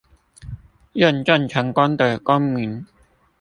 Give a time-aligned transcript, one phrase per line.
[0.93, 2.87] 認證成功的公民